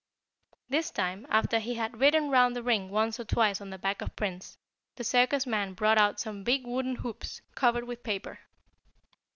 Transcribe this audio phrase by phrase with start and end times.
[0.67, 4.01] This time, after he had ridden around the ring once or twice on the back
[4.01, 4.57] of Prince,
[4.95, 8.39] the circus man brought out some big wooden hoops, covered with paper.